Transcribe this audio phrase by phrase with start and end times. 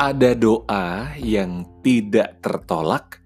[0.00, 3.20] ada doa yang tidak tertolak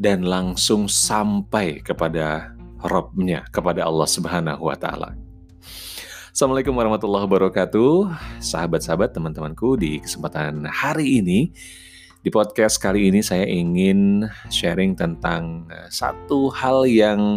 [0.00, 5.12] dan langsung sampai kepada Robnya, kepada Allah Subhanahu wa Ta'ala.
[6.32, 8.08] Assalamualaikum warahmatullahi wabarakatuh,
[8.40, 9.76] sahabat-sahabat, teman-temanku.
[9.76, 11.52] Di kesempatan hari ini,
[12.24, 17.36] di podcast kali ini, saya ingin sharing tentang eh, satu hal yang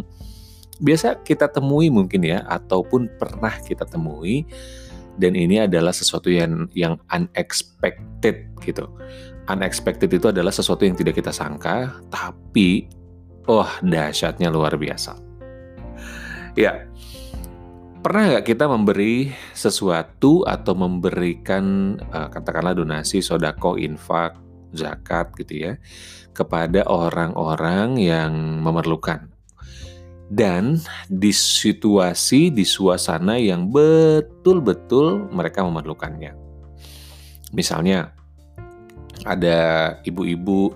[0.79, 4.47] biasa kita temui, mungkin ya, ataupun pernah kita temui
[5.21, 8.89] dan ini adalah sesuatu yang yang unexpected gitu.
[9.45, 12.89] Unexpected itu adalah sesuatu yang tidak kita sangka, tapi
[13.45, 15.13] oh dahsyatnya luar biasa.
[16.57, 16.89] Ya,
[18.02, 24.35] pernah nggak kita memberi sesuatu atau memberikan uh, katakanlah donasi, sodako, infak,
[24.75, 25.73] zakat gitu ya
[26.31, 28.31] kepada orang-orang yang
[28.63, 29.30] memerlukan
[30.31, 30.80] dan
[31.12, 36.31] di situasi, di suasana yang betul-betul mereka memerlukannya.
[37.52, 38.16] Misalnya,
[39.28, 40.72] ada ibu-ibu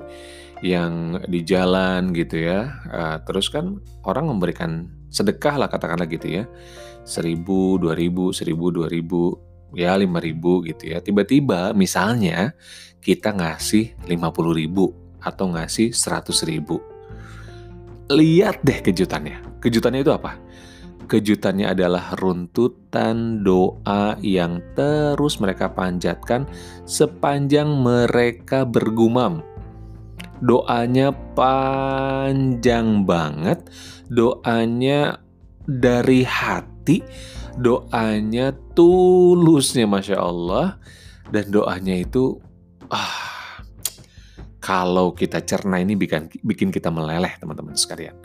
[0.59, 6.43] yang di jalan gitu ya, uh, terus kan orang memberikan sedekah lah katakanlah gitu ya,
[7.07, 9.39] seribu, dua ribu, seribu, dua ribu,
[9.71, 10.99] ya lima ribu gitu ya.
[10.99, 12.51] Tiba-tiba misalnya
[12.99, 14.91] kita ngasih lima puluh ribu
[15.23, 16.83] atau ngasih seratus ribu
[18.11, 19.61] lihat deh kejutannya.
[19.61, 20.37] Kejutannya itu apa?
[21.05, 26.49] Kejutannya adalah runtutan doa yang terus mereka panjatkan
[26.89, 29.45] sepanjang mereka bergumam.
[30.41, 33.69] Doanya panjang banget,
[34.09, 35.21] doanya
[35.69, 37.05] dari hati,
[37.61, 40.81] doanya tulusnya Masya Allah,
[41.29, 42.41] dan doanya itu
[42.89, 43.34] ah
[44.65, 48.17] kalau kita cerna ini bikin, bikin kita meleleh teman-teman sekalian.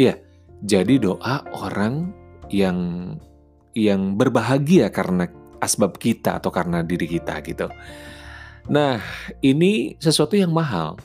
[0.00, 0.16] Iya,
[0.64, 2.08] jadi doa orang
[2.48, 3.12] yang
[3.76, 5.28] yang berbahagia karena
[5.60, 7.68] asbab kita atau karena diri kita gitu.
[8.72, 8.96] Nah,
[9.44, 10.96] ini sesuatu yang mahal.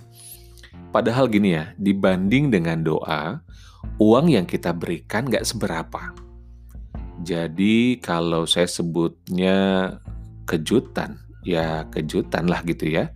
[0.95, 3.43] Padahal gini ya, dibanding dengan doa,
[3.99, 6.15] uang yang kita berikan gak seberapa.
[7.19, 9.89] Jadi kalau saya sebutnya
[10.47, 13.11] kejutan, ya kejutan lah gitu ya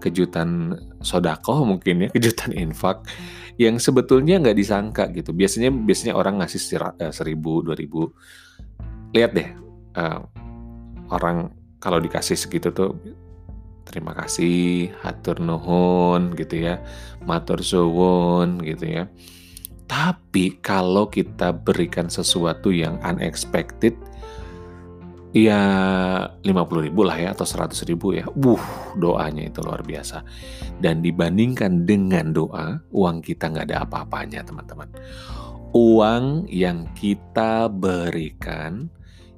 [0.00, 0.74] kejutan
[1.04, 3.04] sodako mungkin ya kejutan infak
[3.60, 5.36] yang sebetulnya nggak disangka gitu.
[5.36, 6.60] Biasanya biasanya orang ngasih
[6.96, 8.08] eh, seribu dua ribu.
[9.12, 9.48] Lihat deh
[10.00, 10.22] uh,
[11.12, 11.52] orang
[11.82, 12.96] kalau dikasih segitu tuh
[13.84, 16.78] terima kasih hatur nuhun gitu ya
[17.26, 19.04] matur suwun gitu ya.
[19.90, 23.98] Tapi kalau kita berikan sesuatu yang unexpected
[25.30, 25.62] ya
[26.42, 28.26] 50 ribu lah ya atau 100 ribu ya.
[28.30, 30.22] Wuh doanya itu luar biasa.
[30.80, 34.90] Dan dibandingkan dengan doa uang kita nggak ada apa-apanya teman-teman.
[35.70, 38.90] Uang yang kita berikan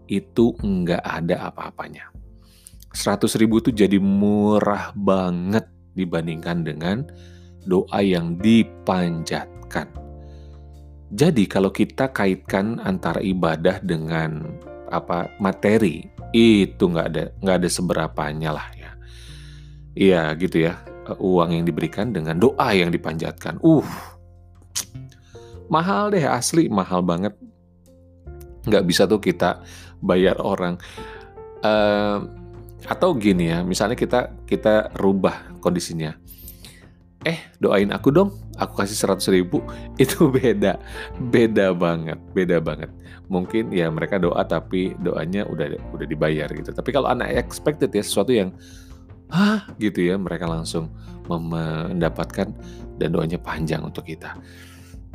[0.09, 2.09] itu nggak ada apa-apanya.
[2.93, 5.65] 100 ribu itu jadi murah banget
[5.97, 7.05] dibandingkan dengan
[7.65, 9.89] doa yang dipanjatkan.
[11.13, 14.49] Jadi kalau kita kaitkan antara ibadah dengan
[14.93, 16.05] apa materi
[16.37, 18.91] itu nggak ada nggak ada seberapanya lah ya.
[19.97, 20.77] Iya gitu ya.
[21.19, 23.59] Uang yang diberikan dengan doa yang dipanjatkan.
[23.65, 23.85] Uh
[25.73, 27.33] mahal deh asli mahal banget.
[28.69, 29.65] Nggak bisa tuh kita
[30.05, 30.77] bayar orang.
[31.63, 32.43] Uh,
[32.83, 36.19] atau gini ya misalnya kita kita rubah kondisinya
[37.23, 38.31] eh doain aku dong.
[38.59, 39.63] Aku kasih 100 ribu.
[40.03, 40.79] Itu beda.
[41.33, 42.19] Beda banget.
[42.37, 42.91] Beda banget.
[43.33, 46.71] Mungkin ya mereka doa tapi doanya udah udah dibayar gitu.
[46.75, 48.53] Tapi kalau anak expected ya sesuatu yang
[49.33, 50.93] ah gitu ya mereka langsung
[51.25, 52.53] mendapatkan
[53.01, 54.37] dan doanya panjang untuk kita.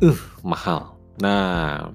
[0.01, 0.97] Uh mahal.
[1.21, 1.85] Nah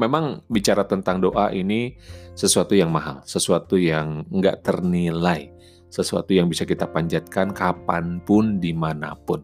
[0.00, 2.00] memang bicara tentang doa ini
[2.32, 3.20] sesuatu yang mahal.
[3.28, 5.52] Sesuatu yang nggak ternilai
[5.90, 9.42] sesuatu yang bisa kita panjatkan kapan pun di mana pun.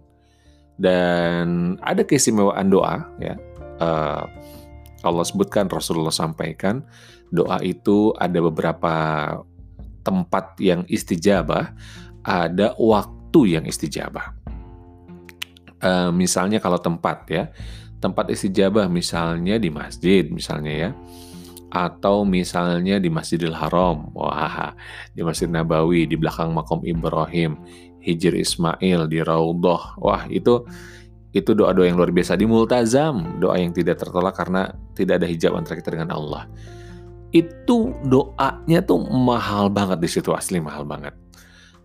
[0.79, 3.35] Dan ada keistimewaan doa ya.
[3.77, 4.25] Uh,
[5.05, 6.81] Allah sebutkan Rasulullah sampaikan
[7.29, 8.95] doa itu ada beberapa
[10.07, 11.75] tempat yang istijabah
[12.23, 14.33] ada waktu yang istijabah.
[15.83, 17.51] Uh, misalnya kalau tempat ya.
[17.97, 20.91] Tempat istijabah misalnya di masjid misalnya ya
[21.77, 24.73] atau misalnya di Masjidil Haram, wah,
[25.13, 27.61] di Masjid Nabawi, di belakang makom Ibrahim,
[28.01, 30.65] Hijir Ismail, di Raudhah, wah itu
[31.37, 35.53] itu doa-doa yang luar biasa di multazam, doa yang tidak tertolak karena tidak ada hijab
[35.53, 36.49] antara kita dengan Allah.
[37.29, 41.13] Itu doanya tuh mahal banget di situ asli mahal banget.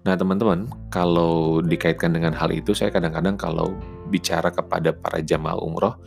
[0.07, 3.75] Nah teman-teman, kalau dikaitkan dengan hal itu, saya kadang-kadang kalau
[4.07, 5.99] bicara kepada para jamaah umroh,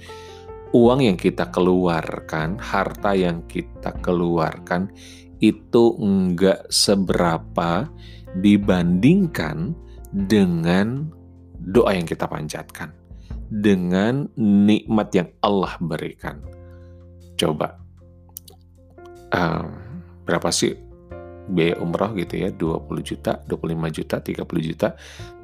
[0.74, 4.90] uang yang kita keluarkan, harta yang kita keluarkan
[5.38, 7.86] itu enggak seberapa
[8.42, 9.78] dibandingkan
[10.10, 11.06] dengan
[11.62, 12.90] doa yang kita panjatkan,
[13.46, 16.42] dengan nikmat yang Allah berikan.
[17.38, 17.78] Coba,
[19.30, 19.70] uh,
[20.26, 20.74] berapa sih
[21.44, 24.88] biaya umroh gitu ya 20 juta, 25 juta, 30 juta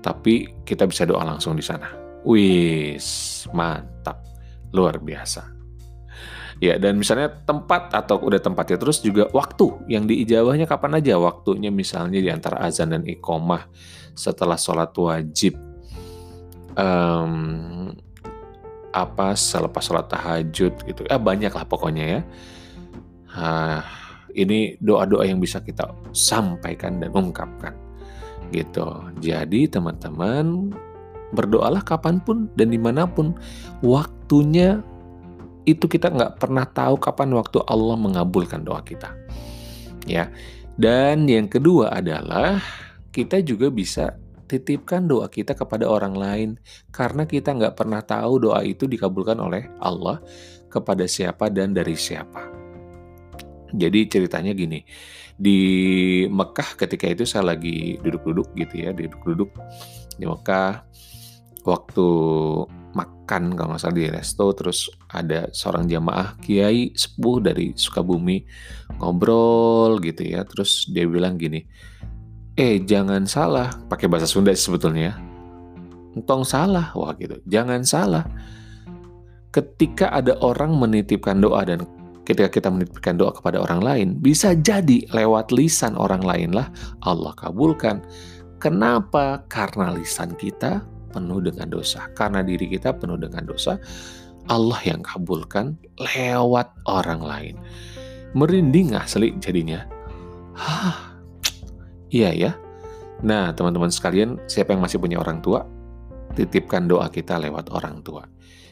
[0.01, 1.93] tapi kita bisa doa langsung di sana.
[2.25, 4.40] Wis, mantap.
[4.71, 5.59] Luar biasa.
[6.61, 11.73] Ya, dan misalnya tempat atau udah tempatnya terus juga waktu yang diijabahnya kapan aja waktunya
[11.73, 13.65] misalnya di antara azan dan iqomah
[14.13, 15.57] setelah sholat wajib
[16.77, 17.97] um,
[18.93, 22.21] apa selepas sholat tahajud gitu ya banyak lah pokoknya ya
[23.41, 23.81] uh,
[24.35, 27.75] ini doa-doa yang bisa kita sampaikan dan ungkapkan
[28.51, 28.87] gitu.
[29.23, 30.75] Jadi teman-teman
[31.35, 33.35] berdoalah kapan pun dan di mana pun
[33.83, 34.83] waktunya
[35.69, 39.13] itu kita nggak pernah tahu kapan waktu Allah mengabulkan doa kita.
[40.09, 40.33] Ya.
[40.81, 42.63] Dan yang kedua adalah
[43.13, 44.17] kita juga bisa
[44.49, 46.51] titipkan doa kita kepada orang lain
[46.91, 50.19] karena kita nggak pernah tahu doa itu dikabulkan oleh Allah
[50.67, 52.51] kepada siapa dan dari siapa.
[53.71, 54.83] Jadi ceritanya gini,
[55.39, 55.59] di
[56.27, 59.51] Mekah ketika itu saya lagi duduk-duduk gitu ya, duduk-duduk
[60.19, 60.83] di Mekah
[61.65, 62.07] waktu
[62.91, 68.43] makan kalau nggak salah di resto terus ada seorang jamaah kiai sepuh dari Sukabumi
[68.99, 70.43] ngobrol gitu ya.
[70.43, 71.63] Terus dia bilang gini
[72.59, 73.71] eh jangan salah.
[73.87, 75.15] Pakai bahasa Sunda sebetulnya
[76.19, 76.91] entong salah.
[76.99, 77.39] Wah gitu.
[77.47, 78.27] Jangan salah.
[79.51, 81.83] Ketika ada orang menitipkan doa dan
[82.23, 86.71] ketika kita menitipkan doa kepada orang lain, bisa jadi lewat lisan orang lain lah
[87.03, 88.03] Allah kabulkan.
[88.63, 89.43] Kenapa?
[89.51, 92.09] Karena lisan kita penuh dengan dosa.
[92.15, 93.77] Karena diri kita penuh dengan dosa,
[94.49, 97.55] Allah yang kabulkan lewat orang lain.
[98.33, 99.85] Merinding asli jadinya.
[100.55, 101.19] Hah,
[102.09, 102.53] iya ya.
[103.21, 105.67] Nah, teman-teman sekalian, siapa yang masih punya orang tua,
[106.33, 108.25] titipkan doa kita lewat orang tua.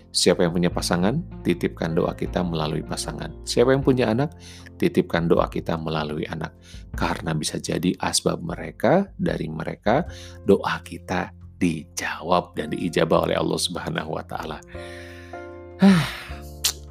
[0.09, 3.45] Siapa yang punya pasangan, titipkan doa kita melalui pasangan.
[3.45, 4.33] Siapa yang punya anak,
[4.81, 6.57] titipkan doa kita melalui anak.
[6.97, 10.09] Karena bisa jadi asbab mereka, dari mereka,
[10.49, 14.59] doa kita dijawab dan diijabah oleh Allah Subhanahu wa taala.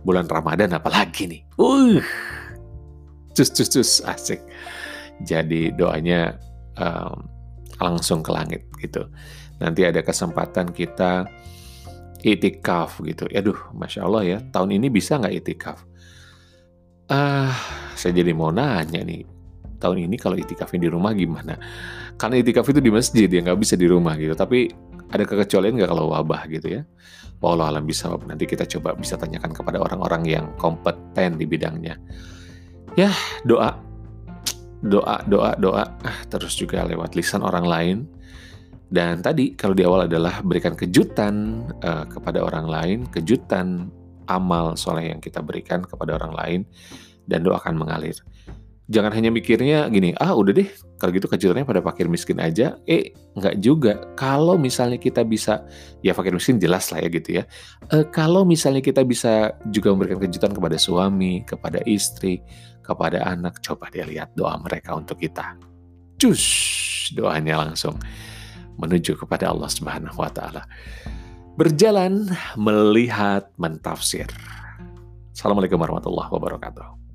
[0.03, 1.41] Bulan Ramadan apalagi nih.
[1.59, 1.99] Uh.
[3.35, 4.39] Cus cus cus asik.
[5.25, 6.37] Jadi doanya
[6.77, 7.25] um,
[7.81, 9.07] langsung ke langit gitu.
[9.57, 11.25] Nanti ada kesempatan kita
[12.21, 13.25] itikaf gitu.
[13.29, 14.37] Aduh, masya Allah ya.
[14.53, 15.79] Tahun ini bisa nggak itikaf?
[17.07, 17.55] Ah,
[17.95, 19.36] saya jadi mau nanya nih.
[19.77, 21.57] Tahun ini kalau itikafnya di rumah gimana?
[22.17, 24.33] Karena itikaf itu di masjid ya nggak bisa di rumah gitu.
[24.33, 24.69] Tapi
[25.13, 26.81] ada kekecualian nggak kalau wabah gitu ya?
[27.37, 28.09] Wallah alam bisa.
[28.25, 32.01] Nanti kita coba bisa tanyakan kepada orang-orang yang kompeten di bidangnya.
[32.97, 33.13] Ya
[33.45, 33.77] doa,
[34.81, 35.85] doa, doa, doa.
[36.01, 37.97] Ah, terus juga lewat lisan orang lain
[38.87, 43.91] dan tadi kalau di awal adalah berikan kejutan uh, kepada orang lain, kejutan
[44.31, 46.59] amal soleh yang kita berikan kepada orang lain,
[47.27, 48.15] dan doa akan mengalir.
[48.87, 52.79] Jangan hanya mikirnya gini, ah udah deh, kalau gitu kejutannya pada fakir miskin aja.
[52.87, 53.99] Eh, nggak juga.
[54.15, 55.67] Kalau misalnya kita bisa,
[55.99, 57.43] ya fakir miskin jelas lah ya gitu ya.
[57.91, 62.39] E, kalau misalnya kita bisa juga memberikan kejutan kepada suami, kepada istri,
[62.79, 65.59] kepada anak, coba dia lihat doa mereka untuk kita.
[66.15, 67.99] Cus, doanya langsung
[68.79, 70.63] menuju kepada Allah Subhanahu wa taala.
[71.59, 74.31] Berjalan, melihat, mentafsir.
[75.35, 77.06] Assalamualaikum warahmatullahi wabarakatuh.